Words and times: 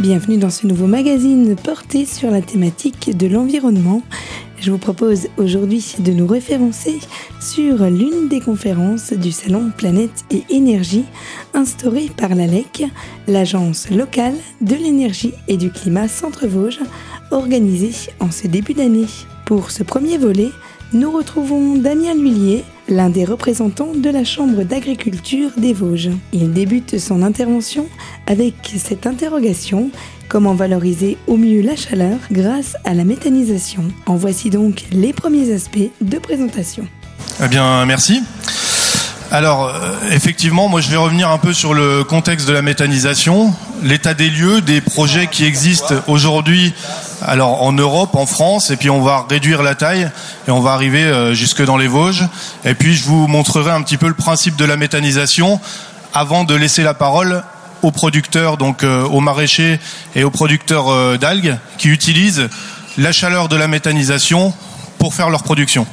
Bienvenue 0.00 0.38
dans 0.38 0.48
ce 0.48 0.66
nouveau 0.66 0.86
magazine 0.86 1.56
porté 1.56 2.06
sur 2.06 2.30
la 2.30 2.40
thématique 2.40 3.14
de 3.18 3.26
l'environnement. 3.26 4.00
Je 4.58 4.70
vous 4.70 4.78
propose 4.78 5.28
aujourd'hui 5.36 5.94
de 5.98 6.12
nous 6.12 6.26
référencer 6.26 6.98
sur 7.38 7.84
l'une 7.84 8.28
des 8.30 8.40
conférences 8.40 9.12
du 9.12 9.30
Salon 9.30 9.70
Planète 9.76 10.24
et 10.30 10.42
Énergie 10.48 11.04
instaurée 11.52 12.08
par 12.16 12.34
l'ALEC, 12.34 12.86
l'Agence 13.28 13.90
locale 13.90 14.36
de 14.62 14.74
l'énergie 14.74 15.34
et 15.48 15.58
du 15.58 15.70
climat 15.70 16.08
Centre-Vosges, 16.08 16.80
organisée 17.30 18.10
en 18.20 18.30
ce 18.30 18.46
début 18.46 18.72
d'année. 18.72 19.06
Pour 19.44 19.70
ce 19.70 19.82
premier 19.82 20.16
volet, 20.16 20.48
nous 20.92 21.10
retrouvons 21.10 21.76
Damien 21.76 22.14
Lhuillier, 22.14 22.64
l'un 22.88 23.10
des 23.10 23.24
représentants 23.24 23.92
de 23.94 24.10
la 24.10 24.24
Chambre 24.24 24.64
d'agriculture 24.64 25.50
des 25.56 25.72
Vosges. 25.72 26.10
Il 26.32 26.52
débute 26.52 26.98
son 26.98 27.22
intervention 27.22 27.86
avec 28.26 28.54
cette 28.76 29.06
interrogation 29.06 29.90
comment 30.28 30.54
valoriser 30.54 31.16
au 31.26 31.36
mieux 31.36 31.60
la 31.60 31.76
chaleur 31.76 32.16
grâce 32.30 32.76
à 32.84 32.94
la 32.94 33.04
méthanisation? 33.04 33.84
En 34.06 34.16
voici 34.16 34.50
donc 34.50 34.84
les 34.92 35.12
premiers 35.12 35.52
aspects 35.52 35.90
de 36.00 36.18
présentation. 36.18 36.86
Eh 37.42 37.48
bien, 37.48 37.84
merci. 37.86 38.22
Alors, 39.32 39.66
euh, 39.68 39.94
effectivement, 40.10 40.68
moi 40.68 40.80
je 40.80 40.90
vais 40.90 40.96
revenir 40.96 41.30
un 41.30 41.38
peu 41.38 41.52
sur 41.52 41.72
le 41.72 42.02
contexte 42.02 42.48
de 42.48 42.52
la 42.52 42.62
méthanisation, 42.62 43.54
l'état 43.84 44.14
des 44.14 44.28
lieux, 44.28 44.60
des 44.60 44.80
projets 44.80 45.28
qui 45.28 45.44
existent 45.44 45.94
aujourd'hui, 46.08 46.74
alors 47.22 47.62
en 47.62 47.72
Europe, 47.72 48.14
en 48.14 48.26
France, 48.26 48.70
et 48.70 48.76
puis 48.76 48.90
on 48.90 49.02
va 49.02 49.26
réduire 49.28 49.62
la 49.62 49.74
taille 49.74 50.10
et 50.46 50.50
on 50.50 50.60
va 50.60 50.72
arriver 50.72 51.04
euh, 51.04 51.34
jusque 51.34 51.64
dans 51.64 51.76
les 51.76 51.88
Vosges. 51.88 52.24
Et 52.64 52.74
puis 52.74 52.94
je 52.94 53.04
vous 53.04 53.26
montrerai 53.26 53.70
un 53.70 53.82
petit 53.82 53.96
peu 53.96 54.08
le 54.08 54.14
principe 54.14 54.56
de 54.56 54.64
la 54.64 54.76
méthanisation 54.76 55.60
avant 56.14 56.44
de 56.44 56.54
laisser 56.54 56.82
la 56.82 56.94
parole 56.94 57.42
aux 57.82 57.92
producteurs, 57.92 58.56
donc 58.56 58.82
euh, 58.82 59.04
aux 59.04 59.20
maraîchers 59.20 59.80
et 60.14 60.24
aux 60.24 60.30
producteurs 60.30 61.18
d'algues 61.18 61.56
qui 61.78 61.88
utilisent 61.88 62.48
la 62.98 63.12
chaleur 63.12 63.48
de 63.48 63.56
la 63.56 63.68
méthanisation 63.68 64.52
pour 64.98 65.14
faire 65.14 65.30
leur 65.30 65.42
production. 65.42 65.86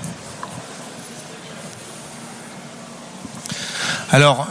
Alors, 4.12 4.47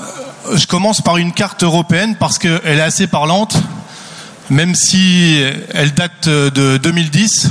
euh, 0.48 0.56
je 0.56 0.66
commence 0.66 1.00
par 1.00 1.16
une 1.16 1.32
carte 1.32 1.62
européenne 1.62 2.16
parce 2.16 2.38
qu'elle 2.38 2.60
est 2.64 2.80
assez 2.80 3.06
parlante, 3.06 3.56
même 4.50 4.74
si 4.74 5.42
elle 5.74 5.92
date 5.94 6.28
de 6.28 6.76
2010. 6.76 7.50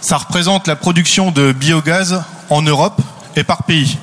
Ça 0.00 0.16
représente 0.16 0.66
la 0.66 0.76
production 0.76 1.30
de 1.30 1.52
biogaz 1.52 2.22
en 2.48 2.62
Europe 2.62 3.00
et 3.36 3.44
par 3.44 3.64
pays. 3.64 3.98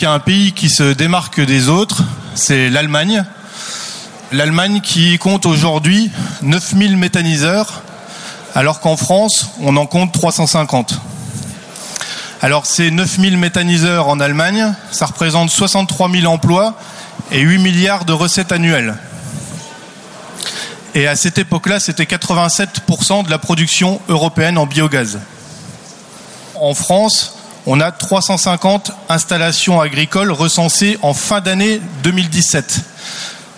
Il 0.00 0.04
y 0.04 0.06
a 0.06 0.12
un 0.12 0.20
pays 0.20 0.52
qui 0.52 0.68
se 0.68 0.92
démarque 0.92 1.40
des 1.40 1.68
autres, 1.68 2.04
c'est 2.34 2.70
l'Allemagne. 2.70 3.24
L'Allemagne 4.30 4.80
qui 4.80 5.18
compte 5.18 5.44
aujourd'hui 5.46 6.10
9000 6.42 6.96
méthaniseurs, 6.96 7.82
alors 8.54 8.80
qu'en 8.80 8.96
France, 8.96 9.50
on 9.60 9.76
en 9.76 9.86
compte 9.86 10.12
350. 10.12 11.00
Alors 12.40 12.66
c'est 12.66 12.92
9000 12.92 13.36
méthaniseurs 13.36 14.06
en 14.08 14.20
Allemagne, 14.20 14.72
ça 14.92 15.06
représente 15.06 15.50
63 15.50 16.10
000 16.10 16.32
emplois 16.32 16.78
et 17.32 17.40
8 17.40 17.58
milliards 17.58 18.04
de 18.04 18.12
recettes 18.12 18.52
annuelles. 18.52 18.94
Et 20.98 21.06
à 21.06 21.14
cette 21.14 21.38
époque-là, 21.38 21.78
c'était 21.78 22.02
87% 22.02 23.24
de 23.24 23.30
la 23.30 23.38
production 23.38 24.00
européenne 24.08 24.58
en 24.58 24.66
biogaz. 24.66 25.20
En 26.56 26.74
France, 26.74 27.38
on 27.66 27.78
a 27.78 27.92
350 27.92 28.90
installations 29.08 29.80
agricoles 29.80 30.32
recensées 30.32 30.98
en 31.02 31.14
fin 31.14 31.40
d'année 31.40 31.80
2017. 32.02 32.80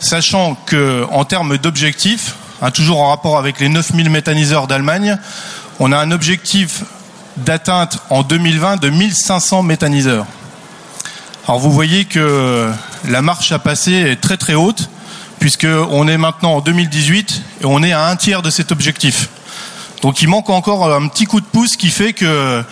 Sachant 0.00 0.54
que, 0.66 1.06
en 1.12 1.24
termes 1.24 1.56
d'objectifs, 1.56 2.34
hein, 2.60 2.70
toujours 2.70 3.00
en 3.00 3.08
rapport 3.08 3.38
avec 3.38 3.58
les 3.58 3.70
9000 3.70 4.10
méthaniseurs 4.10 4.66
d'Allemagne, 4.66 5.16
on 5.78 5.92
a 5.92 5.96
un 5.96 6.10
objectif 6.10 6.82
d'atteinte 7.38 8.00
en 8.10 8.22
2020 8.22 8.76
de 8.76 8.90
1500 8.90 9.62
méthaniseurs. 9.62 10.26
Alors 11.48 11.58
vous 11.58 11.72
voyez 11.72 12.04
que 12.04 12.70
la 13.08 13.22
marche 13.22 13.50
à 13.52 13.58
passer 13.58 13.94
est 13.94 14.20
très 14.20 14.36
très 14.36 14.56
haute, 14.56 14.90
puisqu'on 15.40 16.06
est 16.06 16.16
maintenant 16.16 16.54
en 16.54 16.60
2018 16.60 17.42
et 17.62 17.64
on 17.64 17.82
est 17.82 17.92
à 17.92 18.06
un 18.06 18.14
tiers 18.14 18.42
de 18.42 18.50
cet 18.50 18.70
objectif. 18.70 19.28
Donc 20.02 20.22
il 20.22 20.28
manque 20.28 20.50
encore 20.50 20.92
un 20.92 21.08
petit 21.08 21.24
coup 21.24 21.40
de 21.40 21.46
pouce 21.46 21.76
qui 21.76 21.90
fait 21.90 22.12
que 22.12 22.62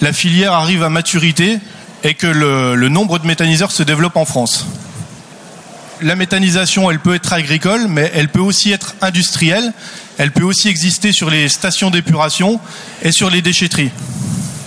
la 0.00 0.12
filière 0.14 0.54
arrive 0.54 0.82
à 0.82 0.88
maturité 0.88 1.58
et 2.02 2.14
que 2.14 2.26
le, 2.26 2.74
le 2.74 2.88
nombre 2.88 3.18
de 3.18 3.26
méthaniseurs 3.26 3.70
se 3.70 3.82
développe 3.82 4.16
en 4.16 4.24
France. 4.24 4.66
La 6.00 6.16
méthanisation, 6.16 6.90
elle 6.90 6.98
peut 6.98 7.14
être 7.14 7.32
agricole, 7.32 7.86
mais 7.88 8.10
elle 8.14 8.28
peut 8.28 8.40
aussi 8.40 8.72
être 8.72 8.96
industrielle 9.02 9.72
elle 10.18 10.30
peut 10.30 10.44
aussi 10.44 10.68
exister 10.68 11.12
sur 11.12 11.30
les 11.30 11.48
stations 11.48 11.90
d'épuration 11.90 12.60
et 13.02 13.12
sur 13.12 13.30
les 13.30 13.42
déchetteries. 13.42 13.90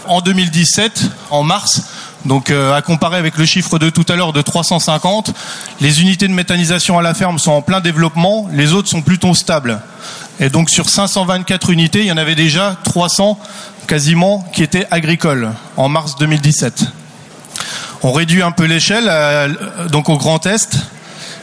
En 0.07 0.21
2017, 0.21 1.01
en 1.29 1.44
mars, 1.44 1.83
donc 2.25 2.50
euh, 2.50 2.74
à 2.74 2.81
comparer 2.81 3.18
avec 3.18 3.38
le 3.38 3.46
chiffre 3.46 3.80
de 3.80 3.90
tout 3.90 4.06
à 4.09 4.16
l'heure 4.16 4.34
de 4.34 4.41
350, 4.41 5.34
les 5.81 6.02
unités 6.02 6.28
de 6.28 6.34
méthanisation 6.34 6.97
à 6.97 7.02
la 7.02 7.13
ferme 7.13 7.40
sont 7.40 7.52
en 7.52 7.62
plein 7.62 7.81
développement, 7.81 8.50
les 8.52 8.74
autres 8.74 8.90
sont 8.90 9.02
plutôt 9.02 9.34
stables. 9.34 9.80
Et 10.40 10.50
donc 10.50 10.69
sur 10.69 10.90
524 10.90 11.69
unités, 11.69 12.00
il 12.00 12.08
y 12.08 12.12
en 12.12 12.18
avait 12.18 12.36
déjà 12.36 12.75
300 12.84 13.40
quasiment 13.88 14.46
qui 14.53 14.63
étaient 14.63 14.88
agricoles 14.91 15.52
en 15.78 15.88
mars 15.88 16.16
2017. 16.18 16.86
On 18.03 18.12
réduit 18.12 18.42
un 18.42 18.52
peu 18.52 18.66
l'échelle 18.66 19.07
euh, 19.09 19.88
donc 19.90 20.09
au 20.09 20.18
Grand 20.18 20.46
Est. 20.46 20.78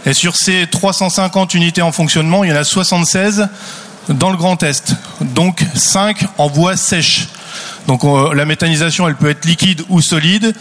Et 0.04 0.14
sur 0.14 0.34
ces 0.34 0.66
350 0.66 1.54
unités 1.54 1.80
en 1.80 1.92
fonctionnement, 1.92 2.42
il 2.42 2.50
y 2.50 2.52
en 2.52 2.56
a 2.56 2.64
76 2.64 3.48
dans 4.08 4.30
le 4.30 4.36
Grand 4.36 4.60
Est, 4.64 4.96
donc 5.20 5.64
5 5.74 6.24
en 6.38 6.48
voie 6.48 6.76
sèche. 6.76 7.28
Donc 7.86 8.02
la 8.34 8.44
méthanisation, 8.44 9.08
elle 9.08 9.16
peut 9.16 9.30
être 9.30 9.44
liquide 9.44 9.82
ou 9.88 10.00
solide. 10.00 10.54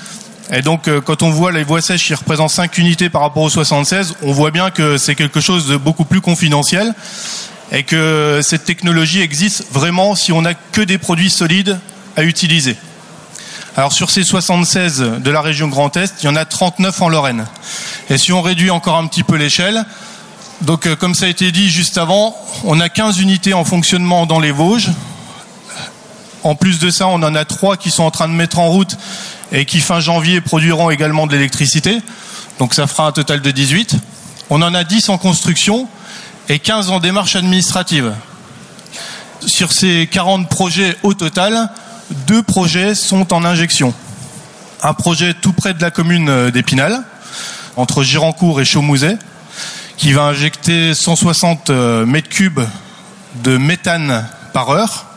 Et 0.52 0.62
donc 0.62 0.88
euh, 0.88 1.00
quand 1.00 1.22
on 1.22 1.30
voit 1.30 1.52
les 1.52 1.64
voies 1.64 1.82
sèches 1.82 2.08
qui 2.08 2.14
représentent 2.14 2.50
5 2.50 2.78
unités 2.78 3.09
par 3.09 3.22
rapport 3.22 3.44
aux 3.44 3.50
76, 3.50 4.16
on 4.22 4.34
voit 4.34 4.52
bien 4.52 4.70
que 4.70 4.98
c'est 4.98 5.16
quelque 5.16 5.40
chose 5.40 5.68
de 5.68 5.78
beaucoup 5.78 6.04
plus 6.04 6.20
confidentiel 6.20 6.94
et 7.72 7.84
que 7.84 8.42
cette 8.44 8.66
technologie 8.66 9.22
existe 9.22 9.66
vraiment 9.72 10.14
si 10.14 10.34
on 10.34 10.42
n'a 10.42 10.54
que 10.54 10.82
des 10.82 10.98
produits 10.98 11.30
solides 11.30 11.80
à 12.18 12.24
utiliser. 12.24 12.76
Alors 13.78 13.94
sur 13.94 14.09
ces 14.09 14.26
76 14.26 15.00
de 15.20 15.32
la 15.32 15.42
région 15.42 15.70
Grand 15.70 15.96
Est, 15.96 16.16
il 16.22 16.26
y 16.26 16.30
en 16.30 16.36
a 16.36 16.44
39 16.44 17.02
en 17.02 17.08
Lorraine. 17.08 17.46
Et 18.09 18.18
si 18.18 18.34
on 18.34 18.42
réduit 18.42 18.72
encore 18.72 18.98
un 18.98 19.08
petit 19.08 19.24
peu 19.24 19.38
l'échelle, 19.38 19.86
donc, 20.62 20.86
euh, 20.86 20.96
comme 20.96 21.16
ça 21.16 21.26
a 21.26 21.30
été 21.30 21.52
dit 21.52 21.70
juste 21.70 21.98
avant, 21.98 22.36
on 22.64 22.80
a 22.80 22.88
15 22.88 23.20
unités 23.20 23.53
en 23.53 23.66
fonctionnement 23.66 24.28
dans 24.28 24.40
les 24.40 24.52
Vosges. 24.52 24.90
En 26.44 26.56
plus 26.56 26.79
de 26.79 26.90
ça, 26.90 27.07
on 27.07 27.22
en 27.22 27.35
a 27.35 27.46
3 27.46 27.78
qui 27.78 27.91
sont 27.91 28.03
en 28.03 28.12
train 28.12 28.28
de 28.28 28.34
mettre 28.34 28.59
en 28.59 28.69
route 28.69 28.97
et 29.52 29.66
qui, 29.66 29.79
fin 29.79 30.00
janvier, 30.00 30.41
produiront 30.41 30.90
également 30.90 31.28
de 31.28 31.34
l'électricité. 31.34 32.02
Donc, 32.59 32.74
ça 32.74 32.88
fera 32.88 33.07
un 33.07 33.12
total 33.12 33.41
de 33.41 33.52
18. 33.52 33.96
On 34.50 34.62
en 34.62 34.74
a 34.74 34.84
10 34.84 35.09
en 35.09 35.18
construction 35.18 35.88
et 36.50 36.59
15 36.59 36.90
en 36.90 37.00
démarche 37.00 37.35
administrative. 37.35 38.13
Sur 39.46 39.72
ces 39.72 40.07
40 40.12 40.50
projets 40.50 40.97
au 41.03 41.13
total, 41.13 41.69
deux 42.28 42.44
projets 42.44 42.96
sont 42.96 43.34
en 43.34 43.46
injection. 43.46 43.94
Un 44.84 44.94
projet 44.94 45.34
tout 45.34 45.53
près 45.53 45.73
de 45.73 45.81
la 45.81 45.91
commune 45.91 46.50
d'Épinal, 46.50 47.03
entre 47.78 48.03
Girancourt 48.03 48.62
et 48.62 48.66
Chaumouzet, 48.66 49.18
qui 49.97 50.13
va 50.13 50.23
injecter 50.23 50.94
160 50.96 51.69
euh, 51.69 52.06
mètres 52.06 52.29
cubes 52.29 52.62
de 53.44 53.58
méthane 53.58 54.28
par 54.53 54.69
heure 54.72 55.10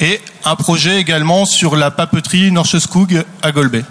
et 0.00 0.20
un 0.44 0.56
projet 0.56 1.00
également 1.00 1.44
sur 1.44 1.76
la 1.76 1.90
papeterie 1.90 2.52
Norcheskog 2.52 3.24
à 3.42 3.52
Golbet. 3.52 3.84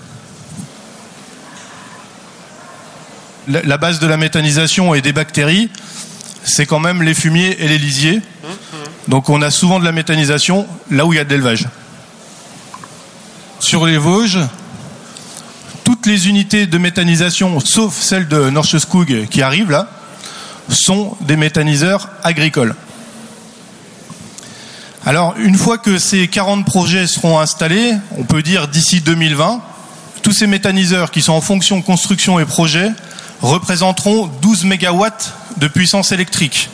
La 3.47 3.77
base 3.77 3.99
de 3.99 4.07
la 4.07 4.17
méthanisation 4.17 4.93
et 4.93 5.01
des 5.01 5.13
bactéries, 5.13 5.69
c'est 6.43 6.65
quand 6.65 6.79
même 6.79 7.01
les 7.01 7.13
fumiers 7.13 7.57
et 7.59 7.67
les 7.67 7.77
lisiers. 7.77 8.21
Donc 9.07 9.29
on 9.29 9.41
a 9.41 9.51
souvent 9.51 9.79
de 9.79 9.85
la 9.85 9.93
méthanisation 9.93 10.67
là 10.91 11.05
où 11.05 11.13
il 11.13 11.17
y 11.17 11.19
a 11.19 11.23
de 11.23 11.29
l'élevage. 11.29 11.65
Sur 13.59 13.85
les 13.85 13.97
Vosges, 13.97 14.39
toutes 15.83 16.05
les 16.05 16.27
unités 16.27 16.67
de 16.67 16.77
méthanisation, 16.77 17.59
sauf 17.59 17.95
celle 17.97 18.27
de 18.27 18.49
Norcheskog 18.49 19.27
qui 19.29 19.41
arrive 19.41 19.71
là, 19.71 19.89
sont 20.69 21.15
des 21.21 21.37
méthaniseurs 21.37 22.09
agricoles. 22.23 22.75
Alors, 25.07 25.35
une 25.37 25.55
fois 25.55 25.77
que 25.77 25.99
ces 25.99 26.27
40 26.27 26.65
projets 26.65 27.07
seront 27.07 27.39
installés, 27.39 27.93
on 28.17 28.25
peut 28.25 28.43
dire 28.43 28.67
d'ici 28.67 28.99
2020, 28.99 29.61
tous 30.21 30.33
ces 30.33 30.47
méthaniseurs 30.47 31.11
qui 31.11 31.21
sont 31.21 31.31
en 31.31 31.39
fonction 31.39 31.81
construction 31.81 32.41
et 32.41 32.45
projet 32.45 32.91
représenteront 33.41 34.27
12 34.41 34.65
mégawatts 34.65 35.33
de 35.55 35.69
puissance 35.69 36.11
électrique, 36.11 36.69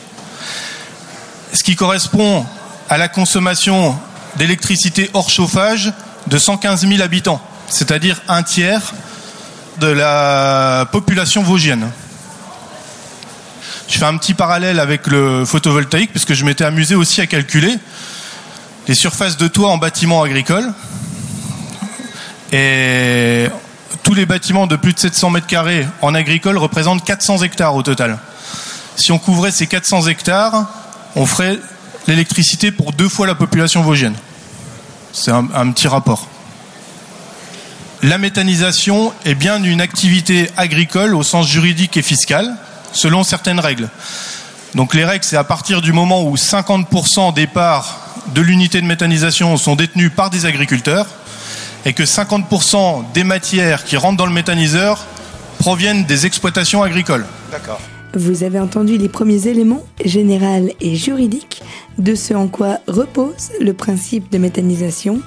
ce 1.52 1.62
qui 1.62 1.76
correspond 1.76 2.44
à 2.88 2.98
la 2.98 3.06
consommation 3.06 3.96
d'électricité 4.34 5.10
hors 5.14 5.30
chauffage 5.30 5.92
de 6.26 6.36
115 6.36 6.88
000 6.88 7.02
habitants, 7.02 7.40
c'est-à-dire 7.68 8.20
un 8.26 8.42
tiers 8.42 8.94
de 9.78 9.86
la 9.86 10.88
population 10.90 11.44
vosgienne. 11.44 11.88
Je 13.88 13.96
fais 13.96 14.06
un 14.06 14.16
petit 14.16 14.34
parallèle 14.34 14.80
avec 14.80 15.06
le 15.06 15.44
photovoltaïque, 15.44 16.10
puisque 16.10 16.34
je 16.34 16.44
m'étais 16.44 16.64
amusé 16.64 16.96
aussi 16.96 17.20
à 17.20 17.26
calculer 17.26 17.78
les 18.88 18.94
surfaces 18.94 19.36
de 19.36 19.48
toit 19.48 19.70
en 19.70 19.78
bâtiments 19.78 20.22
agricoles. 20.22 20.72
Et 22.52 23.48
tous 24.02 24.14
les 24.14 24.26
bâtiments 24.26 24.66
de 24.66 24.76
plus 24.76 24.92
de 24.92 24.98
700 24.98 25.30
mètres 25.30 25.46
carrés 25.46 25.86
en 26.02 26.14
agricole 26.14 26.58
représentent 26.58 27.04
400 27.04 27.42
hectares 27.42 27.74
au 27.74 27.82
total. 27.82 28.18
Si 28.96 29.12
on 29.12 29.18
couvrait 29.18 29.50
ces 29.50 29.66
400 29.66 30.06
hectares, 30.06 30.66
on 31.16 31.26
ferait 31.26 31.58
l'électricité 32.06 32.70
pour 32.70 32.92
deux 32.92 33.08
fois 33.08 33.26
la 33.26 33.34
population 33.34 33.82
vosgienne. 33.82 34.14
C'est 35.12 35.30
un, 35.30 35.48
un, 35.54 35.70
petit 35.70 35.88
rapport. 35.88 36.28
La 38.02 38.18
méthanisation 38.18 39.12
est 39.24 39.34
bien 39.34 39.62
une 39.62 39.80
activité 39.80 40.50
agricole 40.56 41.14
au 41.14 41.22
sens 41.22 41.48
juridique 41.48 41.96
et 41.96 42.02
fiscal, 42.02 42.56
selon 42.92 43.24
certaines 43.24 43.60
règles. 43.60 43.88
Donc 44.74 44.94
les 44.94 45.04
règles, 45.04 45.24
c'est 45.24 45.36
à 45.36 45.44
partir 45.44 45.80
du 45.80 45.92
moment 45.92 46.24
où 46.24 46.36
50% 46.36 47.32
des 47.32 47.46
parts 47.46 48.03
de 48.34 48.40
l'unité 48.40 48.80
de 48.80 48.86
méthanisation 48.86 49.56
sont 49.56 49.76
détenues 49.76 50.10
par 50.10 50.30
des 50.30 50.46
agriculteurs 50.46 51.06
et 51.84 51.92
que 51.92 52.02
50% 52.02 53.12
des 53.12 53.24
matières 53.24 53.84
qui 53.84 53.96
rentrent 53.96 54.16
dans 54.16 54.26
le 54.26 54.32
méthaniseur 54.32 55.04
proviennent 55.58 56.04
des 56.04 56.26
exploitations 56.26 56.82
agricoles. 56.82 57.26
D'accord. 57.50 57.80
Vous 58.16 58.44
avez 58.44 58.60
entendu 58.60 58.96
les 58.96 59.08
premiers 59.08 59.48
éléments, 59.48 59.84
général 60.04 60.70
et 60.80 60.94
juridiques, 60.94 61.62
de 61.98 62.14
ce 62.14 62.32
en 62.32 62.46
quoi 62.46 62.78
repose 62.86 63.50
le 63.60 63.72
principe 63.72 64.30
de 64.30 64.38
méthanisation. 64.38 65.20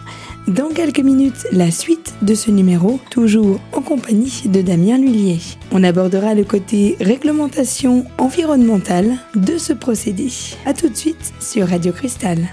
Dans 0.47 0.69
quelques 0.69 1.01
minutes, 1.01 1.45
la 1.51 1.69
suite 1.69 2.13
de 2.21 2.33
ce 2.33 2.49
numéro, 2.49 3.01
toujours 3.11 3.59
en 3.73 3.81
compagnie 3.81 4.43
de 4.45 4.61
Damien 4.61 4.97
Lullier. 4.97 5.39
On 5.73 5.83
abordera 5.83 6.33
le 6.33 6.45
côté 6.45 6.95
réglementation 7.01 8.05
environnementale 8.17 9.17
de 9.35 9.57
ce 9.57 9.73
procédé. 9.73 10.29
A 10.65 10.73
tout 10.73 10.87
de 10.87 10.95
suite 10.95 11.33
sur 11.41 11.67
Radio 11.67 11.91
Cristal. 11.91 12.47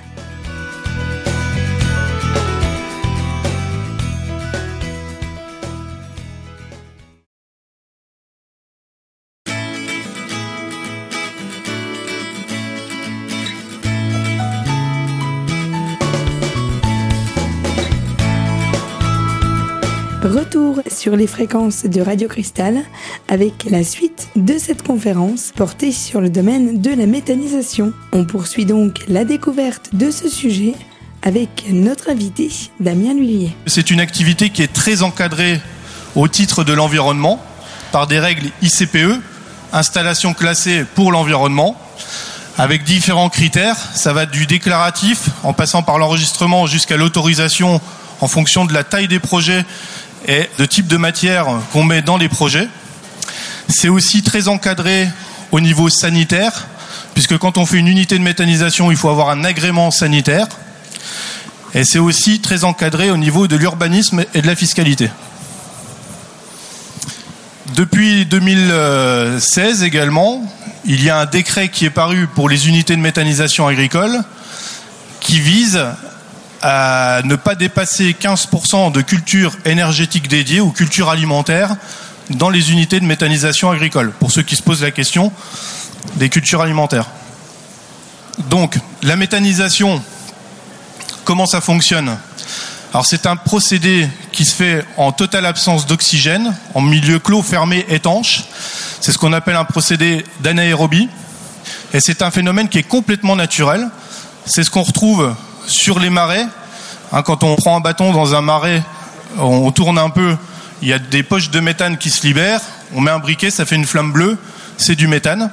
Sur 20.89 21.17
les 21.17 21.27
fréquences 21.27 21.85
de 21.85 22.01
Radio 22.01 22.29
Cristal 22.29 22.85
avec 23.27 23.67
la 23.69 23.83
suite 23.83 24.29
de 24.37 24.57
cette 24.57 24.85
conférence 24.85 25.51
portée 25.57 25.91
sur 25.91 26.21
le 26.21 26.31
domaine 26.31 26.81
de 26.81 26.91
la 26.91 27.07
méthanisation. 27.07 27.93
On 28.13 28.25
poursuit 28.25 28.65
donc 28.65 29.01
la 29.09 29.25
découverte 29.25 29.91
de 29.95 30.13
ce 30.13 30.29
sujet 30.29 30.75
avec 31.23 31.65
notre 31.71 32.09
invité 32.09 32.53
Damien 32.79 33.15
Lullier. 33.15 33.51
C'est 33.67 33.91
une 33.91 33.99
activité 33.99 34.51
qui 34.51 34.63
est 34.63 34.73
très 34.73 35.03
encadrée 35.03 35.61
au 36.15 36.29
titre 36.29 36.63
de 36.63 36.73
l'environnement 36.73 37.43
par 37.91 38.07
des 38.07 38.21
règles 38.21 38.51
ICPE, 38.63 39.21
installation 39.73 40.35
classée 40.35 40.85
pour 40.95 41.11
l'environnement, 41.11 41.77
avec 42.59 42.85
différents 42.85 43.29
critères. 43.29 43.77
Ça 43.95 44.13
va 44.13 44.25
du 44.25 44.47
déclaratif 44.47 45.31
en 45.43 45.53
passant 45.53 45.83
par 45.83 45.99
l'enregistrement 45.99 46.67
jusqu'à 46.69 46.97
l'autorisation 46.97 47.81
en 48.21 48.29
fonction 48.29 48.65
de 48.65 48.73
la 48.73 48.85
taille 48.85 49.09
des 49.09 49.19
projets 49.19 49.65
et 50.27 50.49
de 50.59 50.65
type 50.65 50.87
de 50.87 50.97
matière 50.97 51.47
qu'on 51.73 51.85
met 51.85 52.03
dans 52.03 52.17
les 52.17 52.29
projets. 52.29 52.69
C'est 53.69 53.89
aussi 53.89 54.23
très 54.23 54.49
encadré 54.49 55.09
au 55.53 55.61
niveau 55.61 55.89
sanitaire, 55.89 56.67
puisque 57.15 57.39
quand 57.39 57.59
on 57.59 57.67
fait 57.67 57.79
une 57.79 57.89
unité 57.89 58.19
de 58.19 58.23
méthanisation, 58.23 58.91
il 58.91 58.97
faut 58.97 59.09
avoir 59.09 59.31
un 59.31 59.45
agrément 59.45 59.91
sanitaire. 59.91 60.47
Et 61.75 61.85
c'est 61.85 61.99
aussi 61.99 62.41
très 62.41 62.65
encadré 62.65 63.11
au 63.11 63.17
niveau 63.17 63.49
de 63.49 63.57
l'urbanisme 63.57 64.25
et 64.35 64.43
de 64.43 64.47
la 64.47 64.55
fiscalité. 64.55 65.11
Depuis 67.75 68.25
2016 68.27 69.83
également, 69.83 70.43
il 70.85 71.03
y 71.03 71.11
a 71.11 71.19
un 71.19 71.27
décret 71.27 71.69
qui 71.69 71.85
est 71.87 71.91
paru 71.91 72.29
pour 72.29 72.49
les 72.49 72.69
unités 72.69 72.95
de 72.95 73.01
méthanisation 73.01 73.67
agricole 73.67 74.23
qui 75.21 75.41
vise 75.41 75.85
à 76.67 77.21
ne 77.25 77.37
pas 77.37 77.55
dépasser 77.55 78.17
15% 78.19 78.91
de 78.91 79.03
culture 79.03 79.55
énergétique 79.67 80.29
dédiée 80.29 80.61
ou 80.61 80.71
culture 80.71 81.11
alimentaire 81.11 81.77
dans 82.31 82.49
les 82.49 82.73
unités 82.73 83.01
de 83.01 83.05
méthanisation 83.05 83.71
agricole, 83.71 84.13
pour 84.13 84.33
ceux 84.33 84.41
qui 84.41 84.57
se 84.57 84.63
posent 84.63 84.81
la 84.81 84.91
question 84.91 85.31
des 86.17 86.31
cultures 86.31 86.63
alimentaires. 86.63 87.05
Donc, 88.49 88.79
la 89.03 89.17
méthanisation, 89.17 90.03
comment 91.25 91.45
ça 91.45 91.61
fonctionne? 91.61 92.17
Alors, 92.95 93.05
c'est 93.05 93.27
un 93.27 93.37
procédé 93.37 94.09
qui 94.33 94.47
se 94.47 94.55
fait 94.55 94.87
en 94.97 95.13
totale 95.13 95.45
absence 95.45 95.85
d'oxygène, 95.85 96.57
en 96.73 96.81
milieu 96.81 97.19
clos, 97.19 97.43
fermé, 97.43 97.85
étanche. 97.91 98.45
C'est 99.03 99.13
ce 99.13 99.19
qu'on 99.19 99.35
appelle 99.35 99.57
un 99.57 99.67
procédé 99.67 100.25
d'anaérobie. 100.41 101.11
Et 101.93 102.01
c'est 102.01 102.23
un 102.23 102.31
phénomène 102.31 102.71
qui 102.71 102.79
est 102.79 102.85
complètement 102.85 103.37
naturel. 103.37 103.87
C'est 104.47 104.65
ce 104.65 104.71
qu'on 104.71 104.83
retrouve 104.83 105.35
sur 105.67 105.99
les 105.99 106.11
marais. 106.11 106.47
Hein, 107.13 107.23
quand 107.23 107.45
on 107.45 107.57
prend 107.57 107.77
un 107.77 107.81
bâton 107.81 108.13
dans 108.13 108.35
un 108.35 108.41
marais, 108.41 108.83
on 109.39 109.71
tourne 109.73 109.99
un 109.99 110.11
peu, 110.11 110.37
il 110.83 110.89
y 110.89 110.93
a 110.93 110.99
des 110.99 111.23
poches 111.23 111.51
de 111.51 111.61
méthane 111.61 111.99
qui 111.99 112.11
se 112.11 112.27
libèrent, 112.27 112.61
on 112.95 113.01
met 113.01 113.11
un 113.11 113.19
briquet, 113.19 113.51
ça 113.51 113.65
fait 113.65 113.77
une 113.77 113.87
flamme 113.87 114.13
bleue, 114.13 114.39
c'est 114.77 114.95
du 114.95 115.07
méthane. 115.07 115.51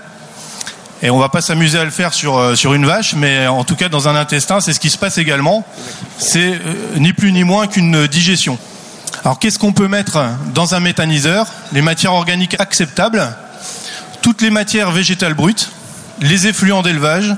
Et 1.03 1.09
on 1.09 1.17
va 1.17 1.29
pas 1.29 1.41
s'amuser 1.41 1.79
à 1.79 1.83
le 1.83 1.89
faire 1.89 2.13
sur, 2.13 2.37
euh, 2.37 2.55
sur 2.55 2.75
une 2.75 2.85
vache, 2.85 3.15
mais 3.15 3.47
en 3.47 3.63
tout 3.63 3.75
cas 3.75 3.89
dans 3.89 4.07
un 4.07 4.15
intestin, 4.15 4.61
c'est 4.61 4.73
ce 4.73 4.79
qui 4.79 4.91
se 4.91 4.99
passe 4.99 5.17
également. 5.17 5.65
C'est 6.19 6.53
euh, 6.53 6.97
ni 6.97 7.11
plus 7.11 7.31
ni 7.31 7.43
moins 7.43 7.65
qu'une 7.65 8.05
digestion. 8.05 8.59
Alors 9.23 9.39
qu'est-ce 9.39 9.57
qu'on 9.57 9.73
peut 9.73 9.87
mettre 9.87 10.19
dans 10.53 10.75
un 10.75 10.79
méthaniseur? 10.79 11.47
Les 11.73 11.81
matières 11.81 12.13
organiques 12.13 12.55
acceptables, 12.59 13.35
toutes 14.21 14.41
les 14.41 14.51
matières 14.51 14.91
végétales 14.91 15.33
brutes, 15.33 15.71
les 16.21 16.47
effluents 16.47 16.83
d'élevage, 16.83 17.35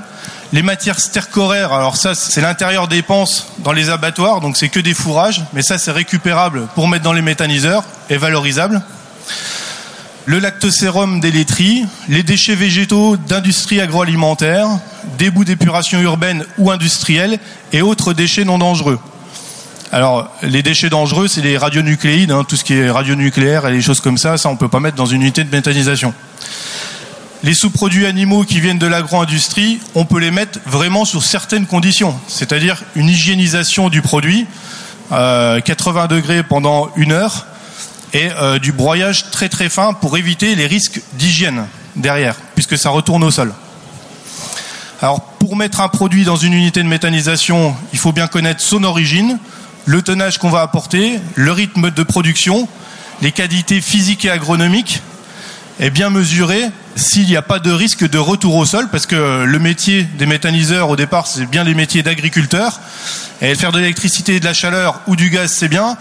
les 0.54 0.62
matières 0.62 1.00
stercoraires, 1.00 1.72
alors 1.72 1.96
ça 1.96 2.14
c'est 2.14 2.40
l'intérieur 2.40 2.86
des 2.86 3.02
panses 3.02 3.48
dans 3.58 3.72
les 3.72 3.90
abattoirs, 3.90 4.40
donc 4.40 4.56
c'est 4.56 4.68
que 4.68 4.78
des 4.78 4.94
fourrages, 4.94 5.42
mais 5.52 5.62
ça 5.62 5.78
c'est 5.78 5.90
récupérable 5.90 6.68
pour 6.76 6.86
mettre 6.86 7.02
dans 7.02 7.12
les 7.12 7.22
méthaniseurs 7.22 7.82
et 8.08 8.18
valorisable. 8.18 8.80
Le 10.26 10.38
lactosérum 10.38 11.18
des 11.18 11.32
laiteries, 11.32 11.86
les 12.08 12.22
déchets 12.22 12.54
végétaux 12.54 13.16
d'industrie 13.16 13.80
agroalimentaire, 13.80 14.68
des 15.18 15.28
bouts 15.28 15.44
d'épuration 15.44 16.00
urbaine 16.00 16.44
ou 16.56 16.70
industrielle 16.70 17.40
et 17.72 17.82
autres 17.82 18.12
déchets 18.12 18.44
non 18.44 18.58
dangereux. 18.58 19.00
Alors, 19.90 20.30
les 20.42 20.62
déchets 20.62 20.88
dangereux, 20.88 21.26
c'est 21.26 21.42
les 21.42 21.58
radionucléides, 21.58 22.30
hein, 22.30 22.44
tout 22.46 22.54
ce 22.54 22.62
qui 22.62 22.74
est 22.74 22.90
radionucléaire 22.90 23.66
et 23.66 23.72
les 23.72 23.82
choses 23.82 24.00
comme 24.00 24.18
ça, 24.18 24.38
ça 24.38 24.48
on 24.50 24.56
peut 24.56 24.68
pas 24.68 24.80
mettre 24.80 24.96
dans 24.96 25.06
une 25.06 25.22
unité 25.22 25.42
de 25.42 25.50
méthanisation. 25.50 26.14
Les 27.44 27.52
sous-produits 27.52 28.06
animaux 28.06 28.42
qui 28.44 28.58
viennent 28.58 28.78
de 28.78 28.86
l'agro-industrie, 28.86 29.78
on 29.94 30.06
peut 30.06 30.18
les 30.18 30.30
mettre 30.30 30.60
vraiment 30.64 31.04
sur 31.04 31.22
certaines 31.22 31.66
conditions, 31.66 32.18
c'est-à-dire 32.26 32.82
une 32.96 33.10
hygiénisation 33.10 33.90
du 33.90 34.00
produit, 34.00 34.46
euh, 35.12 35.60
80 35.60 36.06
degrés 36.06 36.42
pendant 36.42 36.90
une 36.96 37.12
heure, 37.12 37.44
et 38.14 38.30
euh, 38.40 38.58
du 38.58 38.72
broyage 38.72 39.30
très 39.30 39.50
très 39.50 39.68
fin 39.68 39.92
pour 39.92 40.16
éviter 40.16 40.54
les 40.54 40.66
risques 40.66 41.02
d'hygiène 41.18 41.66
derrière, 41.96 42.36
puisque 42.54 42.78
ça 42.78 42.88
retourne 42.88 43.22
au 43.22 43.30
sol. 43.30 43.52
Alors 45.02 45.20
pour 45.20 45.54
mettre 45.54 45.82
un 45.82 45.88
produit 45.88 46.24
dans 46.24 46.36
une 46.36 46.54
unité 46.54 46.82
de 46.82 46.88
méthanisation, 46.88 47.76
il 47.92 47.98
faut 47.98 48.12
bien 48.12 48.26
connaître 48.26 48.62
son 48.62 48.84
origine, 48.84 49.38
le 49.84 50.00
tonnage 50.00 50.38
qu'on 50.38 50.48
va 50.48 50.62
apporter, 50.62 51.20
le 51.34 51.52
rythme 51.52 51.90
de 51.90 52.02
production, 52.04 52.66
les 53.20 53.32
qualités 53.32 53.82
physiques 53.82 54.24
et 54.24 54.30
agronomiques, 54.30 55.02
et 55.80 55.90
bien 55.90 56.10
mesurer 56.10 56.70
s'il 56.96 57.26
n'y 57.26 57.36
a 57.36 57.42
pas 57.42 57.58
de 57.58 57.72
risque 57.72 58.08
de 58.08 58.18
retour 58.18 58.54
au 58.54 58.64
sol, 58.64 58.88
parce 58.90 59.06
que 59.06 59.44
le 59.44 59.58
métier 59.58 60.04
des 60.18 60.26
méthaniseurs 60.26 60.88
au 60.88 60.96
départ, 60.96 61.26
c'est 61.26 61.46
bien 61.46 61.64
les 61.64 61.74
métiers 61.74 62.02
d'agriculteurs. 62.02 62.80
Et 63.42 63.54
faire 63.56 63.72
de 63.72 63.78
l'électricité 63.78 64.38
de 64.38 64.44
la 64.44 64.54
chaleur 64.54 65.00
ou 65.06 65.16
du 65.16 65.30
gaz, 65.30 65.50
c'est 65.50 65.68
bien. 65.68 65.96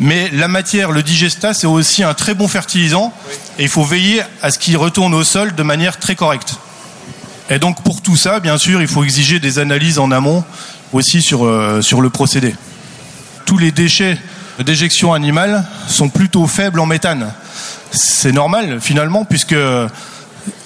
Mais 0.00 0.28
la 0.32 0.48
matière, 0.48 0.90
le 0.90 1.04
digestat, 1.04 1.54
c'est 1.54 1.68
aussi 1.68 2.02
un 2.02 2.14
très 2.14 2.34
bon 2.34 2.48
fertilisant. 2.48 3.12
Et 3.58 3.62
il 3.62 3.68
faut 3.68 3.84
veiller 3.84 4.22
à 4.42 4.50
ce 4.50 4.58
qu'il 4.58 4.76
retourne 4.76 5.14
au 5.14 5.22
sol 5.22 5.54
de 5.54 5.62
manière 5.62 5.98
très 5.98 6.16
correcte. 6.16 6.56
Et 7.48 7.58
donc 7.58 7.82
pour 7.82 8.02
tout 8.02 8.16
ça, 8.16 8.40
bien 8.40 8.58
sûr, 8.58 8.80
il 8.80 8.88
faut 8.88 9.04
exiger 9.04 9.38
des 9.38 9.58
analyses 9.58 9.98
en 9.98 10.10
amont 10.10 10.44
aussi 10.92 11.22
sur, 11.22 11.44
euh, 11.44 11.80
sur 11.80 12.00
le 12.00 12.10
procédé. 12.10 12.54
Tous 13.44 13.58
les 13.58 13.70
déchets 13.70 14.18
d'éjection 14.60 15.12
animale 15.12 15.64
sont 15.88 16.08
plutôt 16.08 16.46
faibles 16.46 16.80
en 16.80 16.86
méthane. 16.86 17.32
C'est 17.90 18.32
normal 18.32 18.80
finalement 18.80 19.24
puisque 19.24 19.56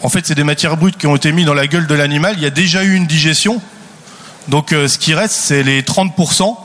en 0.03 0.09
fait, 0.09 0.27
c'est 0.27 0.35
des 0.35 0.45
matières 0.45 0.77
brutes 0.77 0.97
qui 0.97 1.07
ont 1.07 1.17
été 1.17 1.33
mises 1.33 1.47
dans 1.47 1.55
la 1.55 1.67
gueule 1.67 1.87
de 1.87 1.95
l'animal. 1.95 2.35
Il 2.37 2.43
y 2.43 2.47
a 2.47 2.51
déjà 2.51 2.85
eu 2.85 2.95
une 2.95 3.07
digestion. 3.07 3.61
Donc, 4.49 4.73
euh, 4.73 4.89
ce 4.89 4.99
qui 4.99 5.15
reste, 5.15 5.35
c'est 5.35 5.63
les 5.63 5.83
30%. 5.83 6.57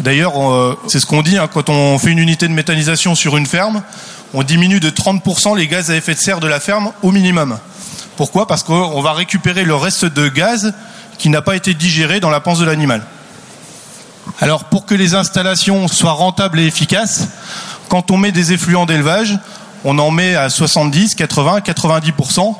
D'ailleurs, 0.00 0.42
euh, 0.42 0.78
c'est 0.88 1.00
ce 1.00 1.06
qu'on 1.06 1.22
dit 1.22 1.38
hein, 1.38 1.48
quand 1.52 1.68
on 1.68 1.98
fait 1.98 2.10
une 2.10 2.18
unité 2.18 2.48
de 2.48 2.52
méthanisation 2.52 3.14
sur 3.14 3.36
une 3.36 3.46
ferme. 3.46 3.82
On 4.32 4.42
diminue 4.42 4.80
de 4.80 4.90
30% 4.90 5.56
les 5.56 5.68
gaz 5.68 5.90
à 5.90 5.96
effet 5.96 6.14
de 6.14 6.18
serre 6.18 6.40
de 6.40 6.48
la 6.48 6.58
ferme 6.58 6.90
au 7.02 7.12
minimum. 7.12 7.58
Pourquoi? 8.16 8.46
Parce 8.46 8.62
qu'on 8.64 9.00
va 9.00 9.12
récupérer 9.12 9.64
le 9.64 9.74
reste 9.74 10.04
de 10.04 10.28
gaz 10.28 10.74
qui 11.18 11.28
n'a 11.28 11.42
pas 11.42 11.54
été 11.54 11.74
digéré 11.74 12.18
dans 12.18 12.30
la 12.30 12.40
panse 12.40 12.58
de 12.58 12.64
l'animal. 12.64 13.02
Alors 14.40 14.64
pour 14.64 14.86
que 14.86 14.94
les 14.94 15.14
installations 15.14 15.88
soient 15.88 16.12
rentables 16.12 16.58
et 16.60 16.66
efficaces, 16.66 17.28
quand 17.88 18.10
on 18.10 18.16
met 18.16 18.32
des 18.32 18.52
effluents 18.52 18.86
d'élevage, 18.86 19.38
on 19.84 19.98
en 19.98 20.10
met 20.10 20.34
à 20.34 20.48
70, 20.48 21.14
80, 21.14 21.58
90%, 21.60 22.54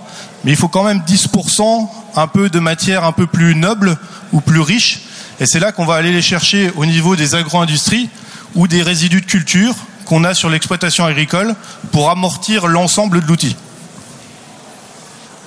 mais 0.44 0.52
il 0.52 0.56
faut 0.56 0.68
quand 0.68 0.84
même 0.84 1.02
10% 1.06 1.88
un 2.16 2.26
peu 2.26 2.50
de 2.50 2.58
matière 2.58 3.04
un 3.04 3.12
peu 3.12 3.26
plus 3.26 3.54
noble 3.56 3.96
ou 4.32 4.40
plus 4.40 4.60
riche. 4.60 5.00
Et 5.40 5.46
c'est 5.46 5.58
là 5.58 5.72
qu'on 5.72 5.86
va 5.86 5.94
aller 5.94 6.12
les 6.12 6.22
chercher 6.22 6.70
au 6.76 6.86
niveau 6.86 7.16
des 7.16 7.34
agro-industries 7.34 8.08
ou 8.54 8.68
des 8.68 8.82
résidus 8.82 9.22
de 9.22 9.26
culture 9.26 9.74
qu'on 10.04 10.22
a 10.22 10.34
sur 10.34 10.50
l'exploitation 10.50 11.06
agricole 11.06 11.54
pour 11.92 12.10
amortir 12.10 12.66
l'ensemble 12.66 13.22
de 13.22 13.26
l'outil. 13.26 13.56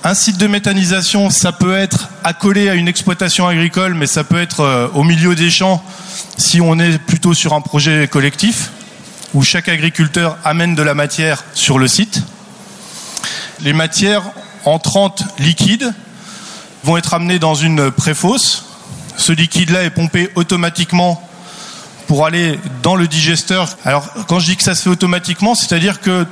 Un 0.04 0.14
site 0.14 0.38
de 0.38 0.46
méthanisation, 0.46 1.28
ça 1.28 1.50
peut 1.50 1.76
être 1.76 2.08
accolé 2.22 2.68
à 2.68 2.74
une 2.74 2.86
exploitation 2.86 3.48
agricole, 3.48 3.94
mais 3.94 4.06
ça 4.06 4.22
peut 4.22 4.40
être 4.40 4.60
euh, 4.60 4.86
au 4.94 5.02
milieu 5.02 5.34
des 5.34 5.50
champs 5.50 5.82
si 6.36 6.60
on 6.60 6.78
est 6.78 6.98
plutôt 6.98 7.34
sur 7.34 7.52
un 7.52 7.60
projet 7.60 8.06
collectif 8.06 8.70
où 9.34 9.42
chaque 9.42 9.68
agriculteur 9.68 10.38
amène 10.44 10.76
de 10.76 10.82
la 10.82 10.94
matière 10.94 11.44
sur 11.52 11.80
le 11.80 11.88
site. 11.88 12.22
Les 13.60 13.72
matières 13.72 14.22
entrantes 14.64 15.24
liquides 15.40 15.92
vont 16.84 16.96
être 16.96 17.14
amenées 17.14 17.40
dans 17.40 17.56
une 17.56 17.90
préfosse. 17.90 18.66
Ce 19.16 19.32
liquide-là 19.32 19.82
est 19.82 19.90
pompé 19.90 20.30
automatiquement 20.36 21.28
pour 22.06 22.24
aller 22.24 22.60
dans 22.84 22.94
le 22.94 23.08
digesteur. 23.08 23.68
Alors, 23.84 24.08
quand 24.28 24.38
je 24.38 24.46
dis 24.46 24.56
que 24.56 24.62
ça 24.62 24.76
se 24.76 24.84
fait 24.84 24.90
automatiquement, 24.90 25.56
c'est-à-dire 25.56 26.00
que 26.00 26.24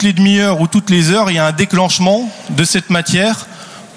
toutes 0.00 0.06
les 0.06 0.12
demi-heures 0.14 0.62
ou 0.62 0.66
toutes 0.66 0.88
les 0.88 1.10
heures, 1.10 1.30
il 1.30 1.34
y 1.34 1.38
a 1.38 1.46
un 1.46 1.52
déclenchement 1.52 2.26
de 2.56 2.64
cette 2.64 2.88
matière 2.88 3.46